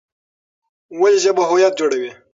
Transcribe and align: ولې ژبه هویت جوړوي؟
ولې 0.99 1.17
ژبه 1.23 1.43
هویت 1.49 1.73
جوړوي؟ 1.79 2.11